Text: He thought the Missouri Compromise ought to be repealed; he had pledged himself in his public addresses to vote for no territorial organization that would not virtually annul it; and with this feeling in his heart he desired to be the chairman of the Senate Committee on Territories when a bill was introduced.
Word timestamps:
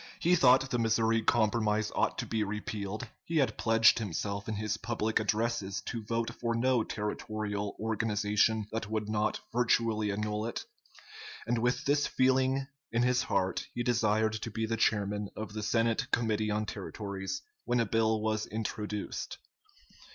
He 0.19 0.33
thought 0.35 0.67
the 0.71 0.79
Missouri 0.79 1.21
Compromise 1.21 1.91
ought 1.95 2.17
to 2.17 2.25
be 2.25 2.43
repealed; 2.43 3.07
he 3.23 3.37
had 3.37 3.55
pledged 3.55 3.99
himself 3.99 4.47
in 4.49 4.55
his 4.55 4.77
public 4.77 5.19
addresses 5.19 5.79
to 5.81 6.01
vote 6.03 6.31
for 6.33 6.55
no 6.55 6.83
territorial 6.83 7.75
organization 7.79 8.65
that 8.71 8.89
would 8.89 9.07
not 9.07 9.41
virtually 9.53 10.11
annul 10.11 10.47
it; 10.47 10.65
and 11.45 11.59
with 11.59 11.85
this 11.85 12.07
feeling 12.07 12.65
in 12.91 13.03
his 13.03 13.21
heart 13.21 13.67
he 13.75 13.83
desired 13.83 14.33
to 14.33 14.49
be 14.49 14.65
the 14.65 14.75
chairman 14.75 15.29
of 15.35 15.53
the 15.53 15.61
Senate 15.61 16.09
Committee 16.09 16.49
on 16.49 16.65
Territories 16.65 17.43
when 17.65 17.79
a 17.79 17.85
bill 17.85 18.21
was 18.23 18.47
introduced. 18.47 19.37